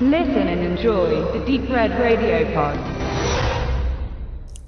[0.00, 2.76] Listen and enjoy the Deep Red Radio Pod.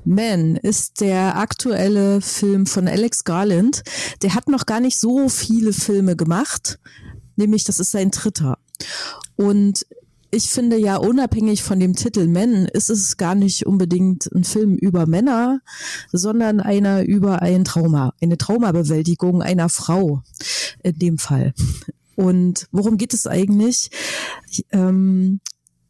[0.04, 3.82] Man ist der aktuelle Film von Alex Garland.
[4.22, 6.78] Der hat noch gar nicht so viele Filme gemacht,
[7.34, 8.58] nämlich das ist sein dritter.
[9.34, 9.84] Und
[10.30, 14.76] ich finde ja unabhängig von dem Titel Men ist es gar nicht unbedingt ein Film
[14.76, 15.60] über Männer,
[16.12, 20.22] sondern einer über ein Trauma, eine Traumabewältigung einer Frau
[20.84, 21.52] in dem Fall.
[22.16, 23.90] Und worum geht es eigentlich?
[24.72, 25.40] Ähm,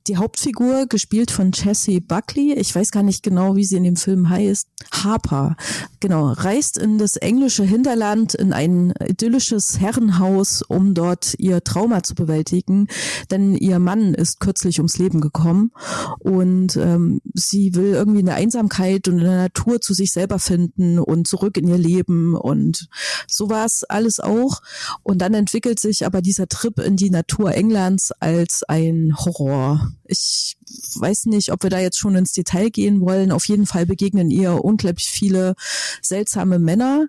[0.08, 3.96] die Hauptfigur, gespielt von Jessie Buckley, ich weiß gar nicht genau, wie sie in dem
[3.96, 5.56] Film heißt, Harper,
[6.00, 12.14] genau, reist in das englische Hinterland in ein idyllisches Herrenhaus, um dort ihr Trauma zu
[12.14, 12.88] bewältigen,
[13.30, 15.72] denn ihr Mann ist kürzlich ums Leben gekommen.
[16.18, 21.26] Und ähm, sie will irgendwie eine Einsamkeit und eine Natur zu sich selber finden und
[21.26, 22.34] zurück in ihr Leben.
[22.34, 22.88] Und
[23.26, 24.62] sowas alles auch.
[25.02, 30.56] Und dann entwickelt sich aber dieser Trip in die Natur Englands als ein Horror ich
[30.94, 33.32] weiß nicht, ob wir da jetzt schon ins Detail gehen wollen.
[33.32, 35.54] Auf jeden Fall begegnen ihr unglaublich viele
[36.02, 37.06] seltsame Männer,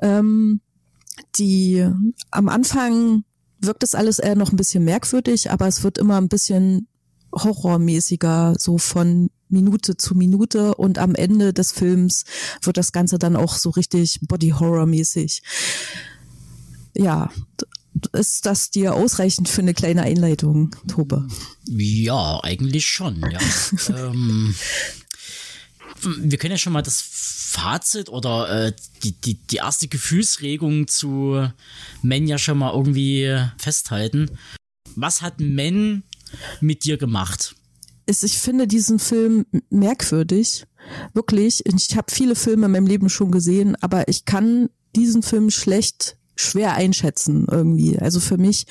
[0.00, 0.60] ähm,
[1.36, 1.86] die
[2.30, 3.24] am Anfang
[3.60, 6.88] wirkt das alles eher noch ein bisschen merkwürdig, aber es wird immer ein bisschen
[7.32, 12.24] horrormäßiger, so von Minute zu Minute und am Ende des Films
[12.62, 15.42] wird das Ganze dann auch so richtig Body-Horror-mäßig.
[16.94, 17.30] Ja,
[18.08, 21.28] ist das dir ausreichend für eine kleine Einleitung, Tobe?
[21.66, 23.38] Ja, eigentlich schon, ja.
[23.88, 24.54] ähm,
[26.02, 28.72] wir können ja schon mal das Fazit oder äh,
[29.02, 31.48] die, die, die erste Gefühlsregung zu
[32.02, 34.30] Men ja schon mal irgendwie festhalten.
[34.96, 36.02] Was hat Men
[36.60, 37.54] mit dir gemacht?
[38.06, 40.66] ich finde diesen Film merkwürdig.
[41.14, 41.64] Wirklich.
[41.64, 46.16] Ich habe viele Filme in meinem Leben schon gesehen, aber ich kann diesen Film schlecht
[46.34, 47.98] schwer einschätzen irgendwie.
[47.98, 48.66] Also für mich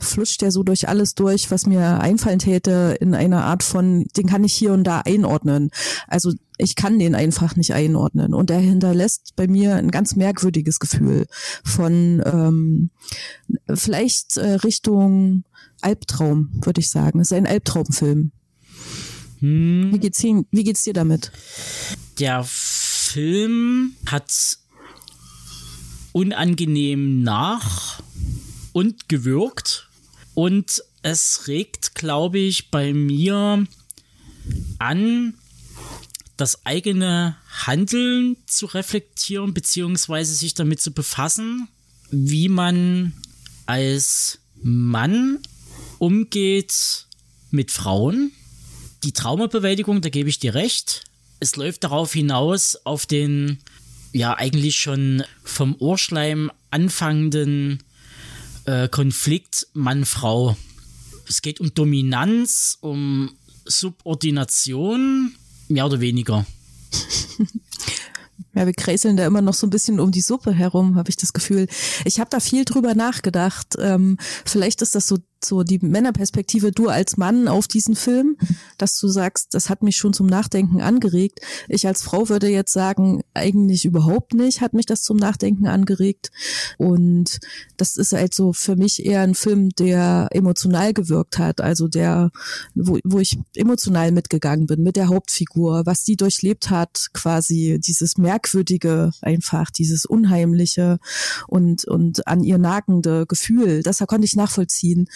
[0.00, 4.26] flutscht der so durch alles durch, was mir einfallen täte in einer Art von, den
[4.26, 5.70] kann ich hier und da einordnen.
[6.08, 8.34] Also ich kann den einfach nicht einordnen.
[8.34, 11.26] Und er hinterlässt bei mir ein ganz merkwürdiges Gefühl
[11.64, 12.90] von ähm,
[13.74, 15.44] vielleicht äh, Richtung
[15.82, 17.20] Albtraum, würde ich sagen.
[17.20, 18.32] Es ist ein Albtraumfilm.
[19.40, 19.90] Hm.
[19.92, 21.30] Wie geht's, wie geht's dir damit?
[22.18, 24.32] Der Film hat
[26.16, 28.02] unangenehm nach
[28.72, 29.90] und gewirkt.
[30.32, 33.66] Und es regt, glaube ich, bei mir
[34.78, 35.34] an,
[36.38, 41.68] das eigene Handeln zu reflektieren, beziehungsweise sich damit zu befassen,
[42.10, 43.12] wie man
[43.66, 45.40] als Mann
[45.98, 47.08] umgeht
[47.50, 48.32] mit Frauen.
[49.04, 51.04] Die Traumabewältigung, da gebe ich dir recht.
[51.40, 53.58] Es läuft darauf hinaus, auf den
[54.12, 57.82] ja eigentlich schon vom Ohrschleim anfangenden
[58.64, 60.56] äh, Konflikt Mann-Frau.
[61.28, 65.34] Es geht um Dominanz, um Subordination,
[65.68, 66.46] mehr oder weniger.
[68.56, 71.16] Ja, wir kräseln da immer noch so ein bisschen um die Suppe herum, habe ich
[71.16, 71.68] das Gefühl.
[72.06, 73.76] Ich habe da viel drüber nachgedacht.
[73.78, 78.36] Ähm, vielleicht ist das so so die Männerperspektive du als Mann auf diesen Film,
[78.78, 81.40] dass du sagst, das hat mich schon zum Nachdenken angeregt.
[81.68, 86.30] Ich als Frau würde jetzt sagen, eigentlich überhaupt nicht hat mich das zum Nachdenken angeregt.
[86.78, 87.38] Und
[87.76, 92.30] das ist halt so für mich eher ein Film, der emotional gewirkt hat, also der,
[92.74, 98.18] wo, wo ich emotional mitgegangen bin mit der Hauptfigur, was die durchlebt hat, quasi dieses
[98.18, 100.98] merkwürdige einfach, dieses unheimliche
[101.48, 105.08] und, und an ihr nagende Gefühl, das konnte ich nachvollziehen.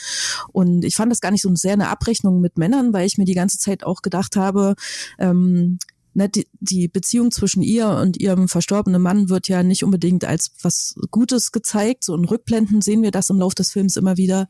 [0.52, 3.24] Und ich fand das gar nicht so sehr eine Abrechnung mit Männern, weil ich mir
[3.24, 4.74] die ganze Zeit auch gedacht habe,
[5.18, 5.78] ähm,
[6.14, 10.52] ne, die, die Beziehung zwischen ihr und ihrem verstorbenen Mann wird ja nicht unbedingt als
[10.62, 12.04] was Gutes gezeigt.
[12.04, 14.48] So in Rückblenden sehen wir das im Laufe des Films immer wieder.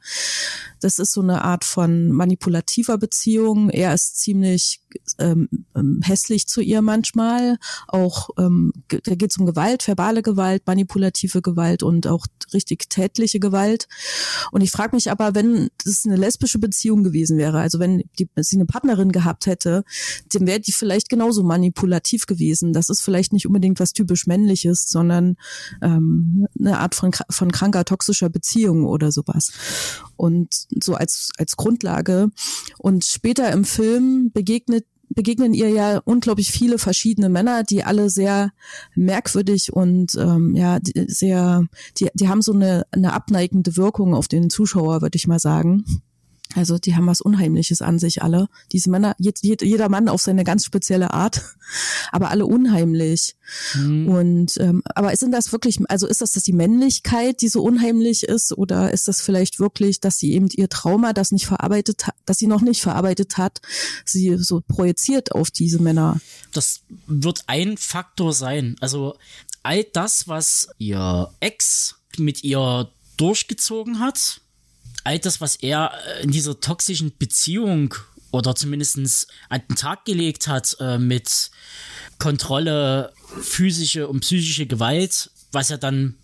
[0.81, 3.71] Das ist so eine Art von manipulativer Beziehung.
[3.71, 4.80] Er ist ziemlich
[5.19, 7.59] ähm, ähm hässlich zu ihr manchmal.
[7.89, 13.41] Auch ähm, da geht es um Gewalt, verbale Gewalt, manipulative Gewalt und auch richtig tätliche
[13.41, 13.87] Gewalt.
[14.53, 18.29] Und ich frage mich aber, wenn das eine lesbische Beziehung gewesen wäre, also wenn die,
[18.37, 19.85] sie eine Partnerin gehabt hätte,
[20.33, 22.73] dann wäre die vielleicht genauso manipulativ gewesen.
[22.73, 25.37] Das ist vielleicht nicht unbedingt was typisch männliches, sondern
[25.83, 29.53] ähm, eine Art von, von kranker, toxischer Beziehung oder sowas.
[30.17, 32.29] Und so als, als Grundlage.
[32.79, 34.80] Und später im Film begegnet
[35.11, 38.53] begegnen ihr ja unglaublich viele verschiedene Männer, die alle sehr
[38.95, 41.65] merkwürdig und ähm, ja sehr,
[41.99, 45.85] die, die haben so eine, eine abneigende Wirkung auf den Zuschauer, würde ich mal sagen.
[46.57, 48.49] Also die haben was Unheimliches an sich alle.
[48.73, 51.43] Diese Männer, jeder Mann auf seine ganz spezielle Art,
[52.13, 53.37] aber alle unheimlich.
[53.75, 54.09] Mhm.
[54.09, 58.25] Und ähm, aber sind das wirklich, also ist das, dass die Männlichkeit, die so unheimlich
[58.25, 62.15] ist, oder ist das vielleicht wirklich, dass sie eben ihr Trauma, das nicht verarbeitet hat,
[62.27, 63.61] dass sie noch nicht verarbeitet hat,
[64.05, 66.21] sie so projiziert auf diese Männer?
[66.53, 68.77] Das wird ein Faktor sein.
[68.81, 69.15] Also
[69.63, 74.41] all das, was ihr Ex mit ihr durchgezogen hat,
[75.05, 77.95] all das, was er äh, in dieser toxischen Beziehung
[78.31, 81.51] oder zumindest an den Tag gelegt hat äh, mit
[82.19, 86.15] Kontrolle, physische und psychische Gewalt, was ja dann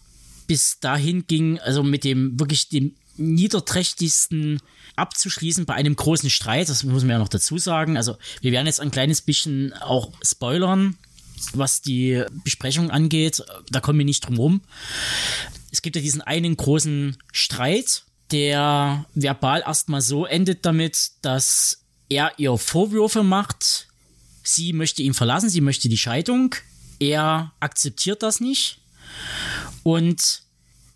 [0.47, 4.61] bis dahin ging, also mit dem wirklich dem niederträchtigsten
[4.95, 7.97] abzuschließen bei einem großen Streit, das muss man ja noch dazu sagen.
[7.97, 10.97] Also wir werden jetzt ein kleines bisschen auch spoilern,
[11.53, 13.43] was die Besprechung angeht.
[13.71, 14.61] Da kommen wir nicht drum rum.
[15.71, 22.33] Es gibt ja diesen einen großen Streit der verbal erstmal so endet damit, dass er
[22.39, 23.89] ihr Vorwürfe macht,
[24.43, 26.55] sie möchte ihn verlassen, sie möchte die Scheidung,
[26.99, 28.79] er akzeptiert das nicht
[29.83, 30.43] und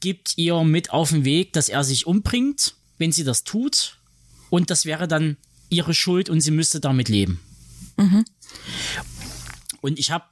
[0.00, 3.98] gibt ihr mit auf den Weg, dass er sich umbringt, wenn sie das tut
[4.48, 5.36] und das wäre dann
[5.68, 7.40] ihre Schuld und sie müsste damit leben.
[7.96, 8.24] Mhm.
[9.80, 10.26] Und ich habe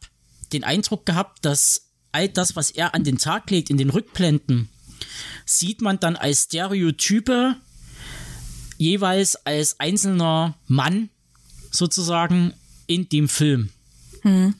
[0.53, 4.69] den Eindruck gehabt, dass all das, was er an den Tag legt in den Rückblenden,
[5.45, 7.57] sieht man dann als Stereotype
[8.79, 11.11] jeweils als einzelner Mann
[11.71, 12.55] sozusagen
[12.87, 13.71] in dem Film.
[14.23, 14.55] Hm.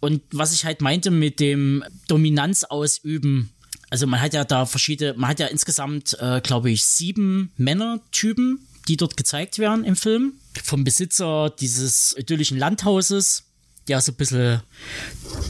[0.00, 3.50] Und was ich halt meinte mit dem Dominanz ausüben,
[3.90, 8.66] also man hat ja da verschiedene, man hat ja insgesamt, äh, glaube ich, sieben Männertypen,
[8.86, 10.34] die dort gezeigt werden im Film.
[10.62, 13.44] Vom Besitzer dieses idyllischen Landhauses,
[13.86, 14.62] der so ein bisschen,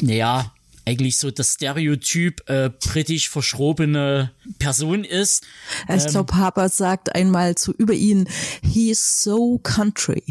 [0.00, 0.52] naja,
[0.88, 5.44] eigentlich so das Stereotyp äh, britisch verschrobene Person ist.
[5.86, 8.26] Ich ähm, glaube, Harper sagt einmal zu über ihn,
[8.62, 10.22] he is so country.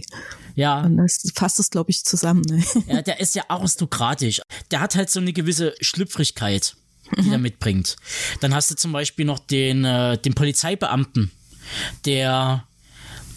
[0.55, 0.81] Ja.
[0.81, 2.41] Und das fasst es, glaube ich, zusammen.
[2.49, 2.63] Ne?
[2.87, 4.41] Ja, der ist ja aristokratisch.
[4.71, 6.75] Der hat halt so eine gewisse Schlüpfrigkeit,
[7.15, 7.33] die mhm.
[7.33, 7.95] er mitbringt.
[8.41, 11.31] Dann hast du zum Beispiel noch den, äh, den Polizeibeamten,
[12.05, 12.67] der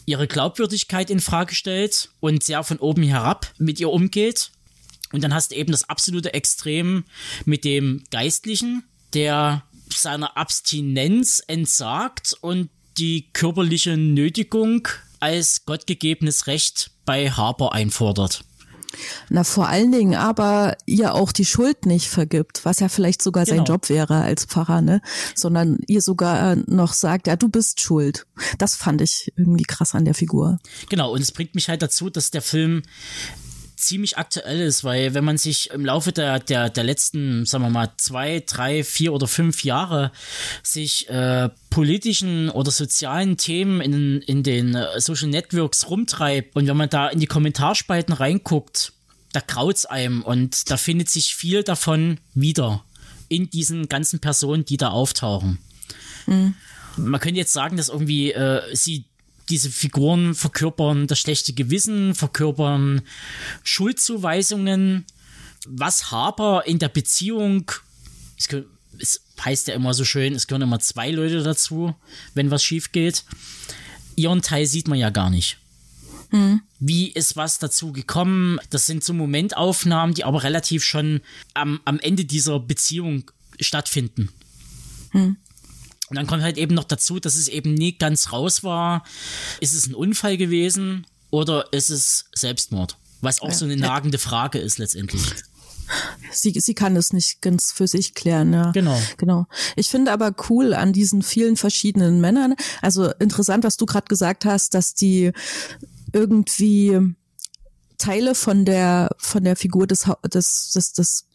[0.07, 4.53] ihre Glaubwürdigkeit in Frage stellt und sehr von oben herab mit ihr umgeht
[5.13, 7.05] und dann hast du eben das absolute Extrem
[7.45, 14.87] mit dem Geistlichen, der seiner Abstinenz entsagt und die körperliche Nötigung
[15.21, 18.45] als gottgegebenes Recht bei Harper einfordert.
[19.29, 23.45] Na, vor allen Dingen aber ihr auch die Schuld nicht vergibt, was ja vielleicht sogar
[23.45, 23.59] genau.
[23.59, 25.01] sein Job wäre als Pfarrer, ne?
[25.35, 28.27] Sondern ihr sogar noch sagt, ja, du bist schuld.
[28.59, 30.59] Das fand ich irgendwie krass an der Figur.
[30.89, 32.83] Genau, und es bringt mich halt dazu, dass der Film
[33.81, 37.71] ziemlich aktuell ist, weil wenn man sich im Laufe der, der, der letzten, sagen wir
[37.71, 40.13] mal, zwei, drei, vier oder fünf Jahre
[40.63, 46.77] sich äh, politischen oder sozialen Themen in, in den äh, Social Networks rumtreibt und wenn
[46.77, 48.93] man da in die Kommentarspalten reinguckt,
[49.33, 52.85] da kraut's einem und da findet sich viel davon wieder
[53.29, 55.59] in diesen ganzen Personen, die da auftauchen.
[56.27, 56.55] Mhm.
[56.97, 59.05] Man könnte jetzt sagen, dass irgendwie äh, sie
[59.51, 63.03] diese Figuren verkörpern das schlechte Gewissen, verkörpern
[63.63, 65.05] Schuldzuweisungen,
[65.67, 67.71] was Harper in der Beziehung,
[68.39, 68.49] es,
[68.99, 71.95] es heißt ja immer so schön, es gehören immer zwei Leute dazu,
[72.35, 73.25] wenn was schief geht.
[74.17, 75.59] Ihren Teil sieht man ja gar nicht.
[76.31, 76.63] Hm.
[76.79, 78.59] Wie ist was dazu gekommen?
[78.71, 81.21] Das sind so Momentaufnahmen, die aber relativ schon
[81.55, 84.31] am, am Ende dieser Beziehung stattfinden.
[85.11, 85.37] Hm.
[86.11, 89.05] Und dann kommt halt eben noch dazu, dass es eben nie ganz raus war.
[89.61, 92.97] Ist es ein Unfall gewesen oder ist es Selbstmord?
[93.21, 93.55] Was auch ja.
[93.55, 95.23] so eine nagende Frage ist letztendlich.
[96.33, 98.71] Sie, sie kann es nicht ganz für sich klären, ja.
[98.71, 99.01] Genau.
[99.17, 99.47] Genau.
[99.75, 104.45] Ich finde aber cool an diesen vielen verschiedenen Männern, also interessant, was du gerade gesagt
[104.45, 105.33] hast, dass die
[106.13, 106.99] irgendwie
[107.99, 111.27] Teile von der von der Figur des des des, des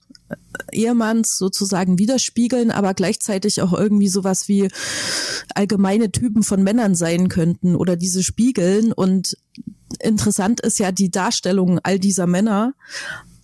[0.71, 4.69] Ehemanns sozusagen widerspiegeln, aber gleichzeitig auch irgendwie sowas wie
[5.53, 8.91] allgemeine Typen von Männern sein könnten oder diese spiegeln.
[8.91, 9.37] Und
[9.99, 12.73] interessant ist ja die Darstellung all dieser Männer,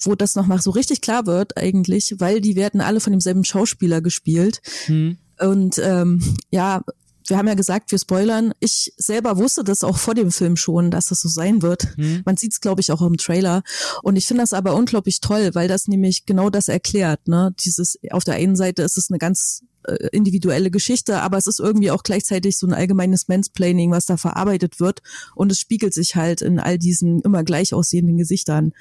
[0.02, 4.02] wo das nochmal so richtig klar wird eigentlich, weil die werden alle von demselben Schauspieler
[4.02, 4.62] gespielt.
[4.86, 5.18] Hm.
[5.40, 6.82] Und ähm, ja,
[7.28, 8.54] wir haben ja gesagt, wir spoilern.
[8.60, 11.98] Ich selber wusste das auch vor dem Film schon, dass das so sein wird.
[11.98, 12.22] Mhm.
[12.26, 13.64] Man sieht es, glaube ich, auch im Trailer.
[14.04, 17.28] Und ich finde das aber unglaublich toll, weil das nämlich genau das erklärt.
[17.28, 17.54] Ne?
[17.64, 21.60] Dieses auf der einen Seite ist es eine ganz äh, individuelle Geschichte, aber es ist
[21.60, 25.02] irgendwie auch gleichzeitig so ein allgemeines Mansplaining, was da verarbeitet wird.
[25.36, 28.74] Und es spiegelt sich halt in all diesen immer gleich aussehenden Gesichtern.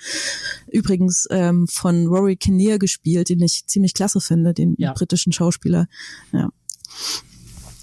[0.71, 4.93] Übrigens ähm, von Rory Kinnear gespielt, den ich ziemlich klasse finde, den ja.
[4.93, 5.87] britischen Schauspieler.
[6.33, 6.51] Ja.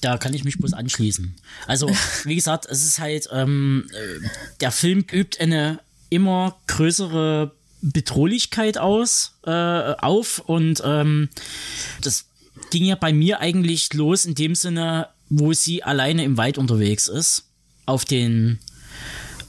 [0.02, 1.36] Da kann ich mich bloß anschließen.
[1.66, 1.90] Also,
[2.24, 4.28] wie gesagt, es ist halt, ähm, äh,
[4.60, 7.52] der Film übt eine immer größere
[7.82, 11.30] Bedrohlichkeit aus, äh, auf und ähm,
[12.02, 12.26] das
[12.72, 17.08] ging ja bei mir eigentlich los in dem Sinne, wo sie alleine im Wald unterwegs
[17.08, 17.46] ist,
[17.86, 18.60] auf den,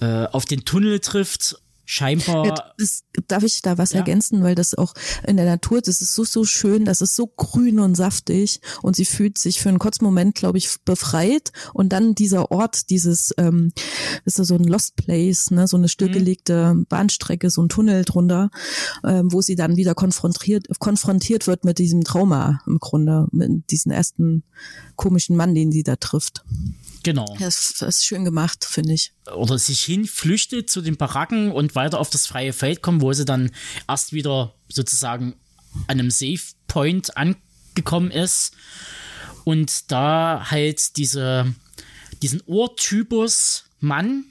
[0.01, 1.57] äh, auf den Tunnel trifft
[1.89, 2.45] scheinbar.
[2.47, 4.01] Ja, das, darf ich da was Ja.
[4.01, 4.93] ergänzen, weil das auch
[5.27, 8.95] in der Natur, das ist so, so schön, das ist so grün und saftig und
[8.95, 13.35] sie fühlt sich für einen kurzen Moment, glaube ich, befreit und dann dieser Ort, dieses,
[13.39, 13.73] ähm,
[14.27, 18.51] ist so ein Lost Place, ne, so eine stillgelegte Bahnstrecke, so ein Tunnel drunter,
[19.05, 23.93] ähm, wo sie dann wieder konfrontiert, konfrontiert wird mit diesem Trauma im Grunde, mit diesem
[23.93, 24.45] ersten
[24.99, 26.43] komischen Mann, den sie da trifft.
[27.03, 27.35] Genau.
[27.39, 29.13] Ja, Das, das ist schön gemacht, finde ich.
[29.35, 33.25] Oder sich hinflüchtet zu den Baracken und weiter auf das freie Feld kommt, wo sie
[33.25, 33.51] dann
[33.89, 35.35] erst wieder sozusagen
[35.87, 38.53] an einem Safe Point angekommen ist
[39.45, 41.55] und da halt diese,
[42.21, 44.25] diesen Ohrtypus Mann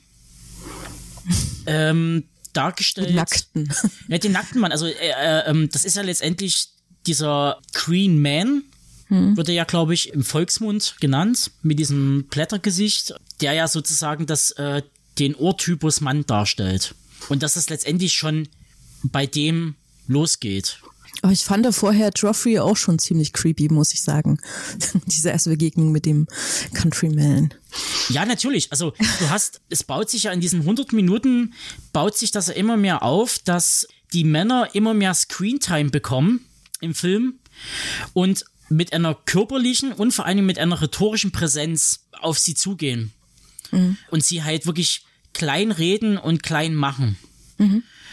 [1.66, 3.08] ähm, dargestellt.
[3.08, 3.74] Mit Nackten.
[4.08, 4.72] Ja, den nackten Mann.
[4.72, 6.68] Also, äh, äh, ähm, das ist ja letztendlich
[7.06, 8.64] dieser Green Man,
[9.10, 14.52] wird er ja, glaube ich, im Volksmund genannt, mit diesem Blättergesicht, der ja sozusagen das,
[14.52, 14.82] äh,
[15.20, 16.96] den Ohrtypus Mann darstellt.
[17.30, 18.48] Und dass es letztendlich schon
[19.04, 19.76] bei dem
[20.08, 20.80] losgeht.
[21.22, 24.40] Aber ich fand vorher Joffrey auch schon ziemlich creepy, muss ich sagen.
[25.08, 26.28] Diese erste Begegnung mit dem
[26.74, 27.54] Countryman.
[28.10, 28.72] Ja, natürlich.
[28.72, 31.54] Also du hast, es baut sich ja in diesen 100 Minuten,
[31.92, 36.46] baut sich das ja immer mehr auf, dass die Männer immer mehr Screentime bekommen
[36.82, 37.40] im Film
[38.14, 43.14] und mit einer körperlichen und vor allem mit einer rhetorischen Präsenz auf sie zugehen.
[44.12, 47.18] Und sie halt wirklich klein reden und klein machen.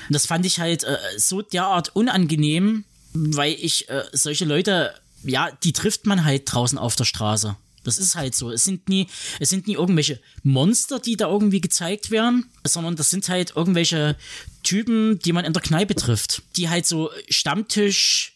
[0.09, 5.51] Und das fand ich halt äh, so derart unangenehm, weil ich äh, solche Leute, ja,
[5.63, 7.57] die trifft man halt draußen auf der Straße.
[7.85, 8.51] Das ist halt so.
[8.51, 9.07] Es sind nie,
[9.41, 14.17] es sind nie irgendwelche Monster, die da irgendwie gezeigt werden, sondern das sind halt irgendwelche
[14.63, 18.34] Typen, die man in der Kneipe trifft, die halt so Stammtisch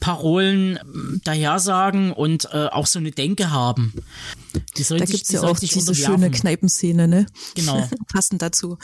[0.00, 3.92] Parolen ähm, dahersagen und äh, auch so eine Denke haben.
[4.76, 7.26] Die Da gibt's die ja auch diese schöne Kneipenszene, ne?
[7.54, 7.88] Genau.
[8.12, 8.78] Passend dazu.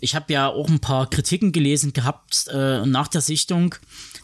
[0.00, 3.74] ich habe ja auch ein paar Kritiken gelesen gehabt äh, nach der Sichtung,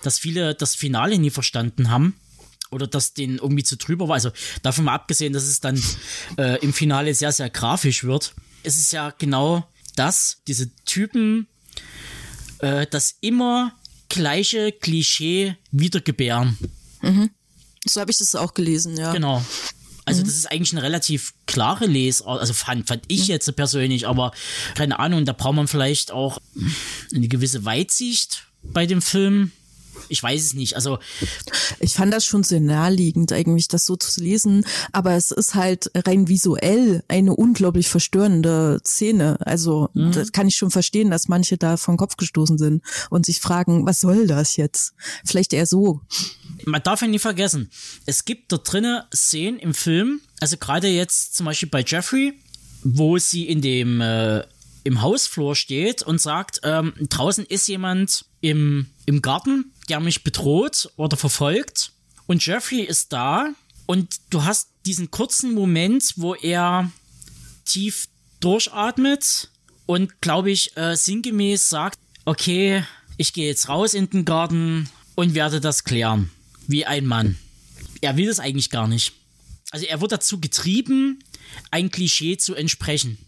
[0.02, 2.14] dass viele das Finale nie verstanden haben
[2.70, 4.14] oder dass denen irgendwie zu drüber war.
[4.14, 4.30] Also
[4.62, 5.82] davon mal abgesehen, dass es dann
[6.36, 8.34] äh, im Finale sehr, sehr grafisch wird.
[8.62, 11.46] Es ist ja genau das, diese Typen,
[12.58, 13.72] äh, das immer
[14.14, 16.56] gleiche Klischee wiedergebären.
[17.86, 19.12] So habe ich das auch gelesen, ja.
[19.12, 19.44] Genau.
[20.06, 24.32] Also das ist eigentlich eine relativ klare Lesart, also fand, fand ich jetzt persönlich, aber
[24.74, 26.38] keine Ahnung, da braucht man vielleicht auch
[27.14, 29.52] eine gewisse Weitsicht bei dem Film.
[30.08, 30.76] Ich weiß es nicht.
[30.76, 30.98] Also
[31.80, 35.90] Ich fand das schon sehr naheliegend, eigentlich das so zu lesen, aber es ist halt
[35.94, 39.38] rein visuell eine unglaublich verstörende Szene.
[39.40, 43.40] Also das kann ich schon verstehen, dass manche da vom Kopf gestoßen sind und sich
[43.40, 44.94] fragen, was soll das jetzt?
[45.24, 46.00] Vielleicht eher so.
[46.64, 47.70] man darf ja nie vergessen,
[48.06, 52.34] es gibt da drinnen Szenen im Film, also gerade jetzt zum Beispiel bei Jeffrey,
[52.82, 54.44] wo sie in dem äh,
[54.84, 60.90] im Hausflur steht und sagt, ähm, draußen ist jemand im, im Garten, der mich bedroht
[60.96, 61.92] oder verfolgt.
[62.26, 63.48] Und Jeffrey ist da
[63.86, 66.90] und du hast diesen kurzen Moment, wo er
[67.64, 68.08] tief
[68.40, 69.50] durchatmet
[69.86, 72.84] und, glaube ich, äh, sinngemäß sagt, okay,
[73.16, 76.30] ich gehe jetzt raus in den Garten und werde das klären.
[76.66, 77.36] Wie ein Mann.
[78.00, 79.12] Er will das eigentlich gar nicht.
[79.70, 81.18] Also er wird dazu getrieben,
[81.70, 83.18] ein Klischee zu entsprechen.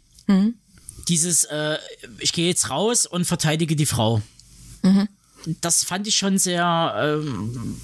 [1.08, 1.78] Dieses, äh,
[2.18, 4.22] ich gehe jetzt raus und verteidige die Frau.
[5.61, 7.76] Das fand ich schon sehr ähm,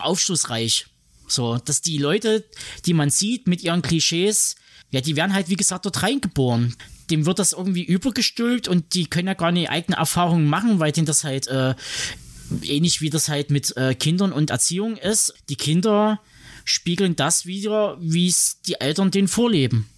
[0.00, 0.86] aufschlussreich.
[1.26, 2.44] So, dass die Leute,
[2.86, 4.56] die man sieht mit ihren Klischees,
[4.90, 6.74] ja, die werden halt, wie gesagt, dort reingeboren.
[7.10, 10.92] Dem wird das irgendwie übergestülpt und die können ja gar nicht eigene Erfahrungen machen, weil
[10.92, 11.74] denen das halt äh,
[12.62, 15.34] ähnlich wie das halt mit äh, Kindern und Erziehung ist.
[15.48, 16.20] Die Kinder
[16.64, 19.88] spiegeln das wieder, wie es die Eltern denen vorleben.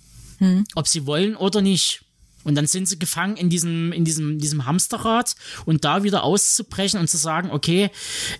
[0.75, 2.03] Ob sie wollen oder nicht.
[2.45, 5.35] Und dann sind sie gefangen in diesem, in diesem, diesem Hamsterrad
[5.67, 7.91] und da wieder auszubrechen und zu sagen, okay,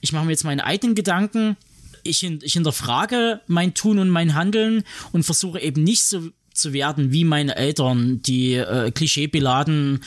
[0.01, 1.57] ich mache mir jetzt meine eigenen Gedanken,
[2.03, 7.13] ich, ich hinterfrage mein Tun und mein Handeln und versuche eben nicht so zu werden
[7.13, 10.01] wie meine Eltern, die äh, klischeebeladen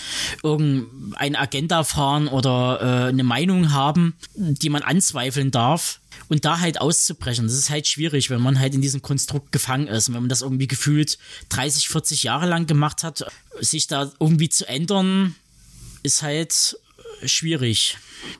[0.44, 6.00] irgendeine Agenda fahren oder äh, eine Meinung haben, die man anzweifeln darf.
[6.34, 9.88] Und da halt auszubrechen, das ist halt schwierig, wenn man halt in diesem Konstrukt gefangen
[9.88, 10.08] ist.
[10.08, 14.50] Und wenn man das irgendwie gefühlt 30, 40 Jahre lang gemacht hat, sich da irgendwie
[14.50, 15.36] zu ändern,
[16.02, 16.80] ist halt
[17.24, 17.98] schwierig.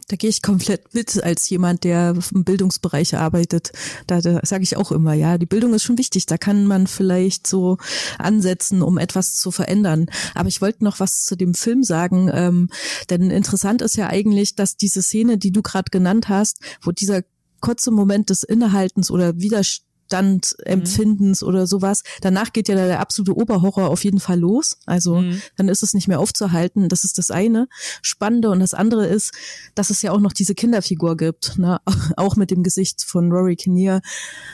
[0.08, 3.74] Da gehe ich komplett mit als jemand, der im Bildungsbereich arbeitet.
[4.08, 6.26] Da, da sage ich auch immer, ja, die Bildung ist schon wichtig.
[6.26, 7.78] Da kann man vielleicht so
[8.18, 10.08] ansetzen, um etwas zu verändern.
[10.34, 12.70] Aber ich wollte noch was zu dem Film sagen, ähm,
[13.12, 17.22] denn interessant ist ja eigentlich, dass diese Szene, die du gerade genannt hast, wo dieser
[17.64, 21.48] kurze Moment des Innehaltens oder Widerstands Standempfindens mhm.
[21.48, 22.04] oder sowas.
[22.22, 24.78] Danach geht ja der absolute Oberhorror auf jeden Fall los.
[24.86, 25.42] Also mhm.
[25.56, 26.90] dann ist es nicht mehr aufzuhalten.
[26.90, 27.68] Das ist das eine
[28.02, 28.50] Spannende.
[28.50, 29.34] Und das andere ist,
[29.76, 31.80] dass es ja auch noch diese Kinderfigur gibt, ne?
[32.18, 34.02] auch mit dem Gesicht von Rory Kinnear,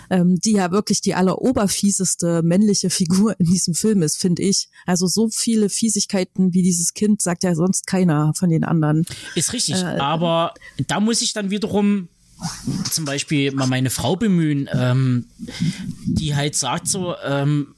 [0.10, 4.70] ähm, die ja wirklich die alleroberfieseste männliche Figur in diesem Film ist, finde ich.
[4.86, 9.06] Also so viele Fiesigkeiten wie dieses Kind sagt ja sonst keiner von den anderen.
[9.36, 10.54] Ist richtig, äh, aber
[10.88, 12.10] da muss ich dann wiederum
[12.90, 15.26] zum Beispiel mal meine Frau bemühen, ähm,
[16.06, 17.76] die halt sagt so, ähm,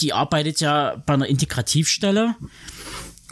[0.00, 2.34] die arbeitet ja bei einer Integrativstelle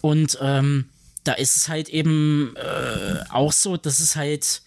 [0.01, 0.87] und ähm,
[1.25, 4.63] da ist es halt eben äh, auch so, dass es halt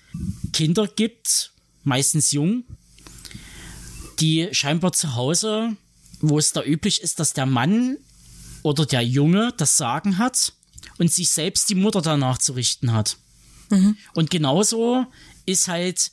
[0.51, 1.51] Kinder gibt,
[1.83, 2.63] meistens jung,
[4.19, 5.75] die scheinbar zu Hause,
[6.21, 7.97] wo es da üblich ist, dass der Mann
[8.61, 10.53] oder der Junge das Sagen hat
[10.97, 13.17] und sich selbst die Mutter danach zu richten hat.
[13.73, 13.97] Mhm.
[14.13, 15.05] Und genauso
[15.45, 16.11] ist halt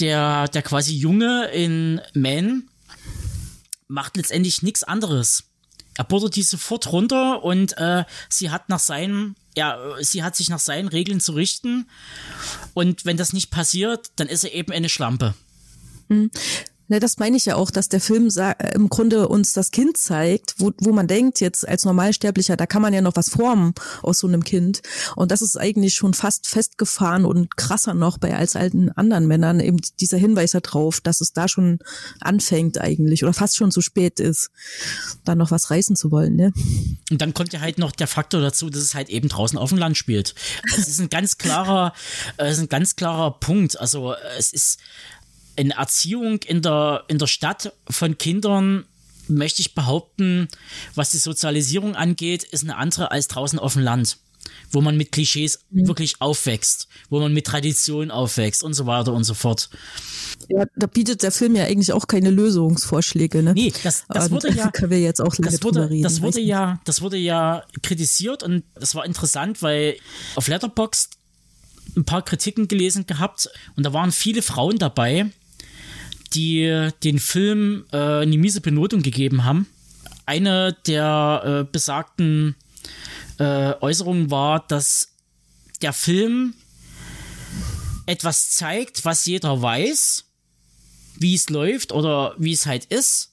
[0.00, 2.68] der, der quasi Junge in Man
[3.88, 5.44] macht letztendlich nichts anderes.
[5.96, 10.48] Er buttert die sofort runter und äh, sie hat nach seinen, ja, sie hat sich
[10.48, 11.88] nach seinen Regeln zu richten.
[12.72, 15.34] Und wenn das nicht passiert, dann ist er eben eine Schlampe.
[16.08, 16.30] Mhm.
[16.90, 18.30] Ne, das meine ich ja auch, dass der Film
[18.74, 22.82] im Grunde uns das Kind zeigt, wo, wo man denkt, jetzt als Normalsterblicher, da kann
[22.82, 24.82] man ja noch was formen aus so einem Kind.
[25.14, 29.60] Und das ist eigentlich schon fast festgefahren und krasser noch bei als alten anderen Männern,
[29.60, 31.78] eben dieser Hinweis darauf, dass es da schon
[32.18, 34.50] anfängt eigentlich oder fast schon zu spät ist,
[35.24, 36.34] da noch was reißen zu wollen.
[36.34, 36.52] Ne?
[37.08, 39.68] Und dann kommt ja halt noch der Faktor dazu, dass es halt eben draußen auf
[39.68, 40.34] dem Land spielt.
[40.76, 41.92] Das ist ein ganz klarer,
[42.36, 43.78] äh, ist ein ganz klarer Punkt.
[43.78, 44.80] Also es ist
[45.56, 48.84] eine Erziehung in der, in der Stadt von Kindern,
[49.30, 50.48] möchte ich behaupten,
[50.94, 54.18] was die Sozialisierung angeht, ist eine andere als draußen auf dem Land,
[54.70, 55.86] wo man mit Klischees mhm.
[55.86, 59.70] wirklich aufwächst, wo man mit Tradition aufwächst und so weiter und so fort.
[60.48, 63.52] Ja, da bietet der Film ja eigentlich auch keine Lösungsvorschläge, ne?
[63.52, 66.80] Nee, das, das wurde ja, können wir jetzt auch das wurde, reden, das wurde ja,
[66.84, 69.96] das wurde ja kritisiert und das war interessant, weil
[70.34, 71.16] auf Letterboxd
[71.96, 75.30] ein paar Kritiken gelesen gehabt und da waren viele Frauen dabei,
[76.32, 79.66] die den Film äh, eine miese Benotung gegeben haben.
[80.26, 82.54] Eine der äh, besagten
[83.38, 85.08] äh, Äußerungen war, dass
[85.82, 86.54] der Film
[88.06, 90.24] etwas zeigt, was jeder weiß,
[91.16, 93.32] wie es läuft oder wie es halt ist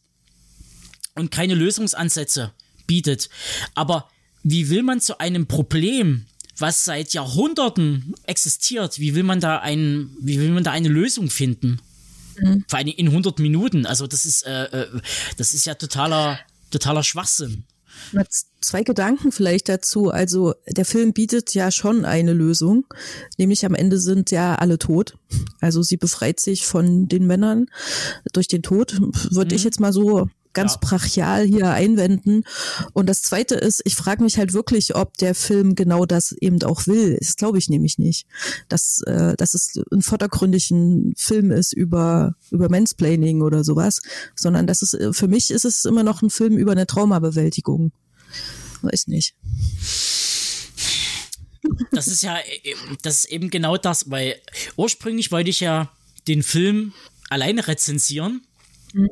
[1.15, 2.53] und keine Lösungsansätze
[2.85, 3.29] bietet.
[3.75, 4.09] Aber
[4.43, 6.25] wie will man zu einem Problem,
[6.57, 11.29] was seit Jahrhunderten existiert, wie will man da ein, wie will man da eine Lösung
[11.29, 11.79] finden?
[12.39, 12.65] Mhm.
[12.67, 13.85] Vor allem in 100 Minuten.
[13.85, 14.87] Also das ist, äh, äh,
[15.37, 16.39] das ist ja totaler,
[16.71, 17.65] totaler Schwachsinn.
[18.61, 20.09] Zwei Gedanken vielleicht dazu.
[20.09, 22.85] Also der Film bietet ja schon eine Lösung,
[23.37, 25.17] nämlich am Ende sind ja alle tot.
[25.61, 27.67] Also sie befreit sich von den Männern
[28.33, 28.99] durch den Tod,
[29.31, 29.57] würde mhm.
[29.57, 30.79] ich jetzt mal so ganz ja.
[30.81, 32.43] brachial hier einwenden.
[32.93, 36.61] Und das Zweite ist, ich frage mich halt wirklich, ob der Film genau das eben
[36.63, 37.15] auch will.
[37.19, 38.25] Das glaube ich nämlich nicht.
[38.67, 44.01] Dass, äh, dass es ein vordergründigen Film ist über, über Mansplaining oder sowas,
[44.35, 47.91] sondern dass es, für mich ist es immer noch ein Film über eine Traumabewältigung.
[48.81, 49.35] Weiß nicht.
[51.91, 52.37] Das ist ja,
[53.03, 54.39] das ist eben genau das, weil
[54.75, 55.91] ursprünglich wollte ich ja
[56.27, 56.93] den Film
[57.29, 58.41] alleine rezensieren.
[58.93, 59.09] Mhm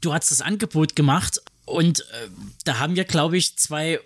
[0.00, 2.28] du hast das Angebot gemacht und äh,
[2.64, 4.00] da haben wir, glaube ich, zwei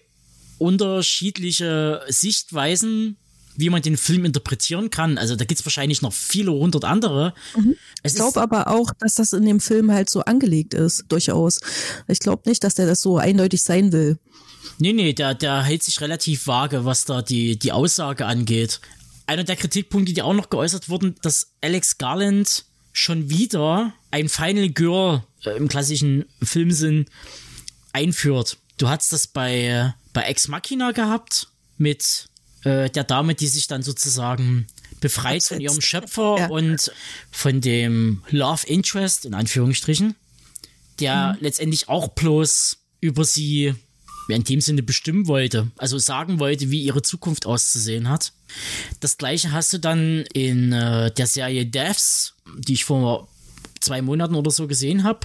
[0.58, 3.16] unterschiedliche Sichtweisen,
[3.56, 5.18] wie man den Film interpretieren kann.
[5.18, 7.34] Also da gibt es wahrscheinlich noch viele hundert andere.
[7.56, 7.76] Mhm.
[8.02, 11.60] Ich glaube aber auch, dass das in dem Film halt so angelegt ist, durchaus.
[12.08, 14.18] Ich glaube nicht, dass der das so eindeutig sein will.
[14.78, 18.80] Nee, nee, der, der hält sich relativ vage, was da die, die Aussage angeht.
[19.26, 24.70] Einer der Kritikpunkte, die auch noch geäußert wurden, dass Alex Garland schon wieder ein Final
[24.70, 27.06] Girl äh, im klassischen Filmsinn
[27.92, 28.56] einführt.
[28.78, 32.28] Du hast das bei, bei Ex Machina gehabt mit
[32.62, 34.66] äh, der Dame, die sich dann sozusagen
[35.00, 36.46] befreit von ihrem Schöpfer ja.
[36.48, 36.90] und
[37.30, 40.14] von dem Love Interest, in Anführungsstrichen,
[41.00, 41.38] der mhm.
[41.40, 43.74] letztendlich auch bloß über sie
[44.28, 48.32] in dem Sinne bestimmen wollte, also sagen wollte, wie ihre Zukunft auszusehen hat.
[49.00, 53.28] Das gleiche hast du dann in äh, der Serie Deaths, die ich vor
[53.80, 55.20] zwei Monaten oder so gesehen habe.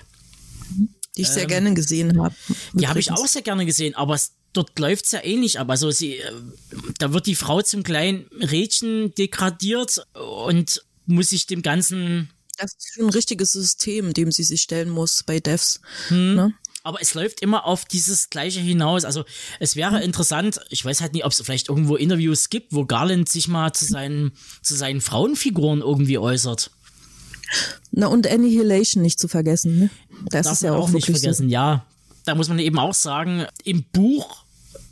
[1.17, 2.35] Die ich sehr ähm, gerne gesehen habe.
[2.73, 4.19] Die habe ich auch sehr gerne gesehen, aber
[4.53, 5.69] dort läuft's ja ähnlich ab.
[5.69, 6.33] Also sie, äh,
[6.97, 12.93] da wird die Frau zum kleinen Rädchen degradiert und muss sich dem Ganzen Das ist
[12.93, 15.81] schon ein richtiges System, dem sie sich stellen muss bei Devs.
[16.09, 16.35] Hm.
[16.35, 16.53] Ne?
[16.83, 19.05] aber es läuft immer auf dieses Gleiche hinaus.
[19.05, 19.25] Also
[19.59, 23.29] es wäre interessant, ich weiß halt nicht, ob es vielleicht irgendwo Interviews gibt, wo Garland
[23.29, 26.71] sich mal zu seinen, zu seinen Frauenfiguren irgendwie äußert.
[27.91, 29.79] Na und Annihilation nicht zu vergessen.
[29.79, 29.89] Ne?
[30.29, 31.85] Das Darf ist ja auch, auch nicht vergessen, ja.
[32.25, 34.43] Da muss man eben auch sagen, im Buch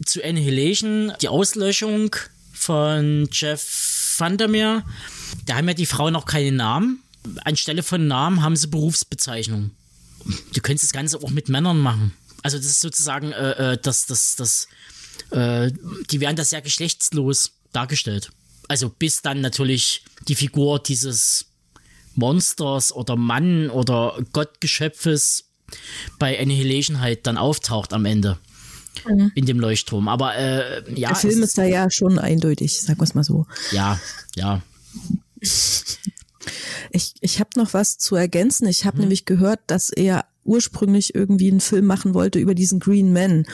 [0.05, 2.15] zu Annihilation, die Auslöschung
[2.53, 4.83] von Jeff Vandermeer,
[5.45, 7.03] da haben ja die Frauen noch keine Namen.
[7.43, 9.71] Anstelle von Namen haben sie Berufsbezeichnungen.
[10.53, 12.13] Du könntest das Ganze auch mit Männern machen.
[12.43, 14.67] Also das ist sozusagen, äh, äh, das, das, das,
[15.31, 15.71] äh,
[16.09, 18.31] die werden da sehr geschlechtslos dargestellt.
[18.67, 21.46] Also bis dann natürlich die Figur dieses
[22.17, 25.45] Monsters oder Mann oder Gottgeschöpfes
[26.19, 28.37] bei Annihilation halt dann auftaucht am Ende
[29.35, 30.07] in dem Leuchtturm.
[30.07, 33.45] Aber äh, ja, Der Film ist da ja schon eindeutig, sagen wir es mal so.
[33.71, 33.99] ja,
[34.35, 34.61] ja,
[36.91, 38.67] Ich, ich habe noch was zu ergänzen.
[38.67, 38.87] Ich Mhm.
[38.87, 43.45] habe nämlich gehört, dass er ursprünglich irgendwie einen Film machen wollte über diesen Green Man.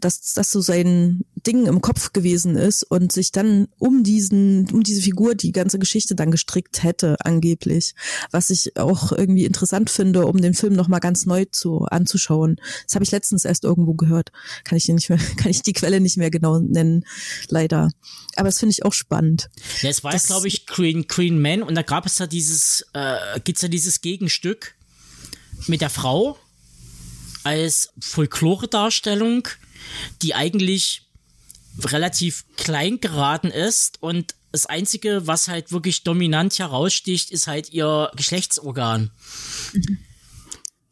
[0.00, 4.82] Dass das so sein Ding im Kopf gewesen ist und sich dann um diesen, um
[4.82, 7.94] diese Figur die ganze Geschichte dann gestrickt hätte, angeblich.
[8.30, 12.56] Was ich auch irgendwie interessant finde, um den Film nochmal ganz neu zu anzuschauen.
[12.86, 14.32] Das habe ich letztens erst irgendwo gehört.
[14.64, 17.04] Kann ich nicht mehr, kann ich die Quelle nicht mehr genau nennen,
[17.48, 17.90] leider.
[18.36, 19.50] Aber das finde ich auch spannend.
[19.82, 22.86] Ja, es war jetzt, glaube ich, Green, Green Man und da gab es ja dieses,
[22.94, 24.74] äh, gibt's ja dieses Gegenstück
[25.66, 26.38] mit der Frau
[27.42, 29.48] als Folklore-Darstellung,
[30.22, 31.02] die eigentlich
[31.80, 38.12] relativ klein geraten ist und das Einzige, was halt wirklich dominant heraussticht, ist halt ihr
[38.14, 39.10] Geschlechtsorgan.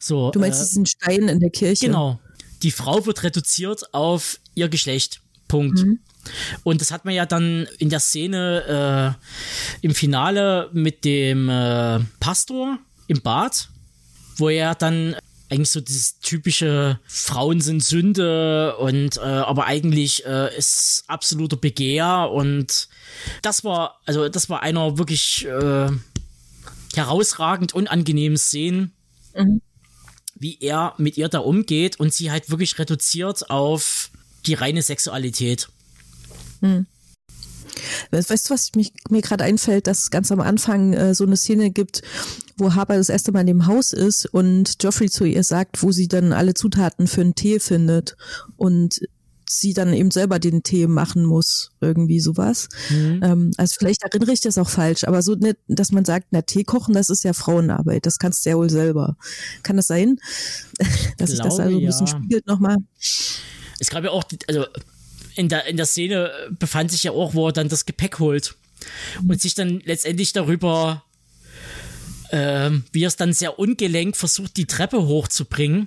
[0.00, 1.86] So, Du meinst äh, diesen Stein in der Kirche?
[1.86, 2.18] Genau.
[2.64, 5.20] Die Frau wird reduziert auf ihr Geschlecht.
[5.46, 5.84] Punkt.
[6.62, 12.00] Und das hat man ja dann in der Szene äh, im Finale mit dem äh,
[12.20, 13.68] Pastor im Bad,
[14.36, 15.14] wo er dann
[15.52, 22.30] eigentlich so dieses typische Frauen sind Sünde und äh, aber eigentlich äh, ist absoluter Begehr
[22.32, 22.88] und
[23.42, 25.90] das war also das war einer wirklich äh,
[26.94, 28.92] herausragend unangenehmen Szenen
[30.42, 34.10] wie er mit ihr da umgeht und sie halt wirklich reduziert auf
[34.46, 35.68] die reine Sexualität.
[38.10, 41.24] Weißt weißt du, was mich, mir gerade einfällt, dass es ganz am Anfang äh, so
[41.24, 42.02] eine Szene gibt,
[42.62, 45.92] wo Harper das erste Mal in dem Haus ist und Joffrey zu ihr sagt, wo
[45.92, 48.16] sie dann alle Zutaten für einen Tee findet
[48.56, 49.00] und
[49.48, 52.68] sie dann eben selber den Tee machen muss, irgendwie sowas.
[53.22, 56.42] Ähm, also vielleicht erinnere ich das auch falsch, aber so nicht, dass man sagt, na,
[56.42, 59.16] Tee kochen, das ist ja Frauenarbeit, das kannst du ja wohl selber.
[59.62, 60.18] Kann das sein?
[61.18, 62.16] dass sich das also ein bisschen ja.
[62.16, 62.76] spiegelt nochmal?
[63.78, 64.66] Es gab ja auch, also
[65.34, 68.56] in der, in der Szene befand sich ja auch, wo er dann das Gepäck holt
[69.26, 71.04] und sich dann letztendlich darüber,
[72.32, 75.86] ähm, wie er es dann sehr ungelenk versucht, die Treppe hochzubringen.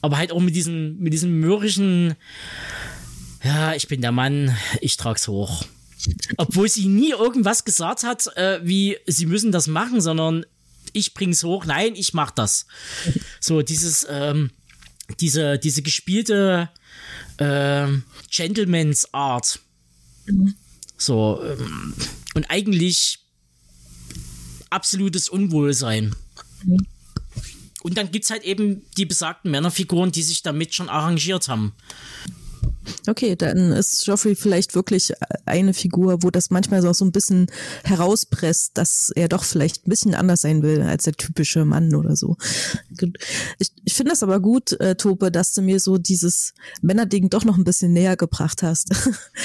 [0.00, 2.14] Aber halt auch mit diesem, mit diesem mürrischen,
[3.44, 5.64] ja, ich bin der Mann, ich trag's hoch.
[6.36, 10.46] Obwohl sie nie irgendwas gesagt hat, äh, wie sie müssen das machen, sondern
[10.92, 12.66] ich bring's hoch, nein, ich mach das.
[13.40, 14.50] So, dieses, ähm,
[15.20, 16.70] diese, diese gespielte
[17.38, 19.60] ähm, Gentleman's Art.
[20.96, 21.94] So, ähm,
[22.34, 23.18] und eigentlich
[24.70, 26.14] absolutes Unwohlsein.
[27.82, 31.74] Und dann gibt's halt eben die besagten Männerfiguren, die sich damit schon arrangiert haben.
[33.06, 35.12] Okay, dann ist Joffrey vielleicht wirklich
[35.44, 37.46] eine Figur, wo das manchmal so ein bisschen
[37.84, 42.16] herauspresst, dass er doch vielleicht ein bisschen anders sein will als der typische Mann oder
[42.16, 42.36] so.
[43.58, 47.44] Ich, ich finde das aber gut, äh, Tope, dass du mir so dieses Männerding doch
[47.44, 48.90] noch ein bisschen näher gebracht hast.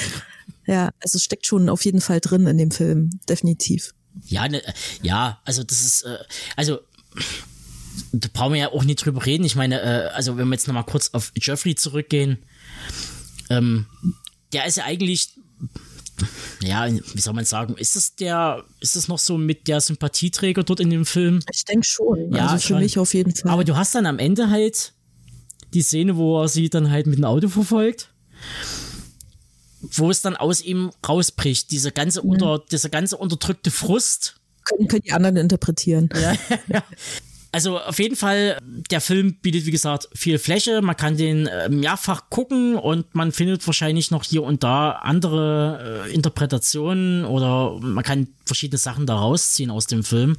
[0.66, 3.92] ja, also es steckt schon auf jeden Fall drin in dem Film, definitiv.
[4.26, 4.62] Ja, ne,
[5.02, 6.18] ja, also das ist, äh,
[6.56, 6.80] also
[8.12, 9.44] da brauchen wir ja auch nicht drüber reden.
[9.44, 12.38] Ich meine, äh, also wenn wir jetzt nochmal kurz auf Jeffrey zurückgehen,
[13.50, 13.86] ähm,
[14.52, 15.30] der ist ja eigentlich,
[16.62, 20.62] ja, wie soll man sagen, ist das der, ist das noch so mit der Sympathieträger
[20.62, 21.40] dort in dem Film?
[21.52, 22.32] Ich denke schon.
[22.32, 22.78] Ja, also für schon.
[22.78, 23.50] mich auf jeden Fall.
[23.50, 24.92] Aber du hast dann am Ende halt
[25.72, 28.10] die Szene, wo er sie dann halt mit dem Auto verfolgt,
[29.92, 34.36] wo es dann aus ihm rausbricht, diese ganze unter, dieser ganze unterdrückte Frust.
[34.64, 36.08] können, können die anderen interpretieren.
[36.14, 36.34] Ja,
[36.68, 36.84] ja.
[37.54, 38.58] Also auf jeden Fall,
[38.90, 40.82] der Film bietet, wie gesagt, viel Fläche.
[40.82, 46.08] Man kann den äh, mehrfach gucken und man findet wahrscheinlich noch hier und da andere
[46.08, 50.36] äh, Interpretationen oder man kann verschiedene Sachen da rausziehen aus dem Film.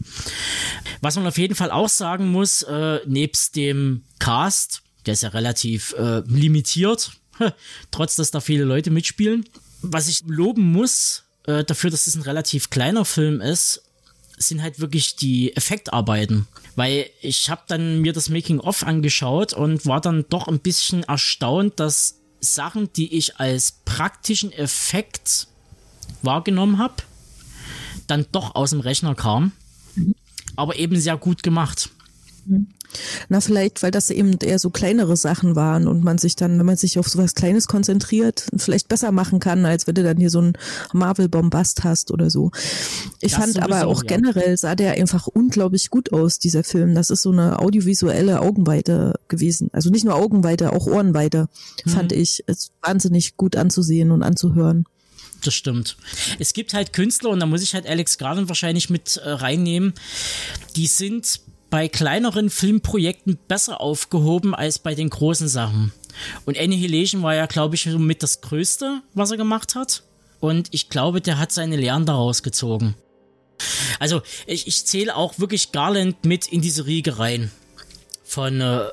[1.00, 5.30] Was man auf jeden Fall auch sagen muss, äh, nebst dem Cast, der ist ja
[5.30, 7.14] relativ äh, limitiert,
[7.92, 9.46] trotz dass da viele Leute mitspielen.
[9.82, 13.84] Was ich loben muss, äh, dafür, dass es ein relativ kleiner Film ist,
[14.38, 16.48] sind halt wirklich die Effektarbeiten.
[16.76, 21.80] Weil ich habe dann mir das Making-of angeschaut und war dann doch ein bisschen erstaunt,
[21.80, 25.48] dass Sachen, die ich als praktischen Effekt
[26.22, 26.96] wahrgenommen habe,
[28.08, 29.52] dann doch aus dem Rechner kamen.
[30.56, 31.90] Aber eben sehr gut gemacht.
[33.30, 36.66] Na, vielleicht, weil das eben eher so kleinere Sachen waren und man sich dann, wenn
[36.66, 40.30] man sich auf sowas Kleines konzentriert, vielleicht besser machen kann, als wenn du dann hier
[40.30, 40.54] so ein
[40.94, 42.52] Marvel-Bombast hast oder so.
[43.22, 44.08] Ich das fand sowieso, aber auch ja.
[44.08, 46.96] generell sah der einfach unglaublich gut aus, dieser Film.
[46.96, 49.70] Das ist so eine audiovisuelle Augenweite gewesen.
[49.74, 51.48] Also nicht nur Augenweite, auch Ohrenweite,
[51.86, 51.90] mhm.
[51.90, 52.44] fand ich.
[52.48, 54.86] Es wahnsinnig gut anzusehen und anzuhören
[55.46, 55.98] das stimmt.
[56.40, 59.94] Es gibt halt Künstler, und da muss ich halt Alex Garland wahrscheinlich mit äh, reinnehmen,
[60.76, 61.42] die sind
[61.76, 65.92] bei kleineren Filmprojekten besser aufgehoben als bei den großen Sachen.
[66.46, 70.04] Und Annihilation war ja, glaube ich, mit das Größte, was er gemacht hat.
[70.40, 72.96] Und ich glaube, der hat seine Lehren daraus gezogen.
[74.00, 77.52] Also, ich, ich zähle auch wirklich Garland mit in diese Riege rein.
[78.24, 78.86] Von, äh,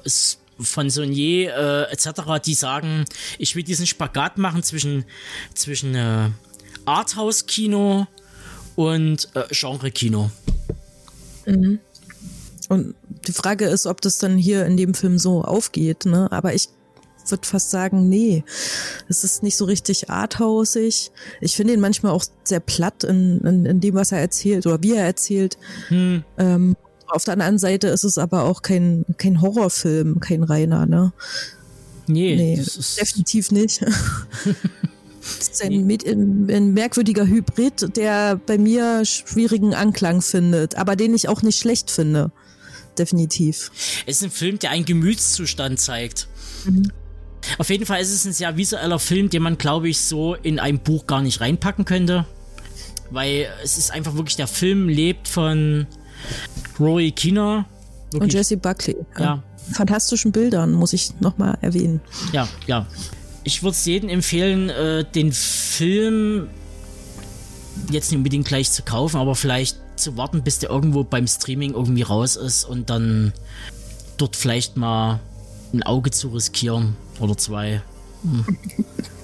[0.59, 3.05] von Sonier äh, etc., die sagen,
[3.39, 5.05] ich will diesen Spagat machen zwischen,
[5.55, 6.31] zwischen äh,
[6.85, 8.09] Arthouse-Kino
[8.75, 10.33] und äh, Genre-Kino.
[11.47, 11.79] Mhm.
[12.69, 12.95] Und
[13.27, 16.31] die Frage ist, ob das dann hier in dem Film so aufgeht, ne?
[16.31, 16.69] Aber ich
[17.29, 18.45] würde fast sagen, nee,
[19.09, 21.13] es ist nicht so richtig arthausig.
[21.41, 24.83] Ich finde ihn manchmal auch sehr platt in, in, in, dem, was er erzählt oder
[24.83, 25.57] wie er erzählt.
[25.89, 26.25] Hm.
[26.39, 26.77] Ähm,
[27.09, 31.13] auf der anderen Seite ist es aber auch kein, kein Horrorfilm, kein reiner, ne?
[32.07, 32.65] Nee, nee
[32.99, 33.85] definitiv nicht.
[35.25, 35.89] Das ist ein,
[36.51, 41.93] ein, merkwürdiger Hybrid, der bei mir schwierigen Anklang findet, aber den ich auch nicht schlecht
[41.93, 42.33] finde
[42.99, 43.71] definitiv.
[44.07, 46.29] Es ist ein Film, der einen Gemütszustand zeigt.
[46.65, 46.91] Mhm.
[47.59, 50.59] Auf jeden Fall ist es ein sehr visueller Film, den man, glaube ich, so in
[50.59, 52.25] ein Buch gar nicht reinpacken könnte.
[53.11, 55.87] Weil es ist einfach wirklich, der Film lebt von
[56.79, 57.67] Rory Kinner.
[58.15, 58.97] Und Jesse Buckley.
[59.19, 59.25] Ja.
[59.25, 59.43] ja.
[59.73, 62.01] Fantastischen Bildern, muss ich nochmal erwähnen.
[62.33, 62.87] Ja, ja.
[63.45, 66.49] Ich würde es jedem empfehlen, äh, den Film
[67.91, 71.73] jetzt nicht unbedingt gleich zu kaufen, aber vielleicht zu warten, bis der irgendwo beim Streaming
[71.73, 73.33] irgendwie raus ist und dann
[74.17, 75.21] dort vielleicht mal
[75.73, 77.83] ein Auge zu riskieren oder zwei.
[78.23, 78.45] Hm.